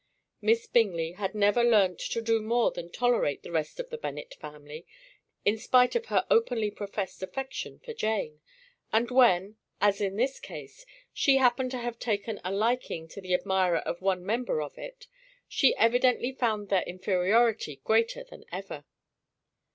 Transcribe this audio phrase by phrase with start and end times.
[0.41, 4.33] Miss Bingley had never learnt to do more than tolerate the rest of the Bennet
[4.41, 4.83] family,
[5.45, 8.41] in spite of her openly professed affection for Jane,
[8.91, 13.35] and when, as in this case, she happened to have taken a liking to the
[13.35, 15.05] admirer of one member of it,
[15.47, 18.85] she evidently found their inferiority greater than ever.